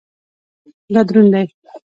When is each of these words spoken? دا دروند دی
دا 0.93 1.01
دروند 1.07 1.27
دی 1.33 1.45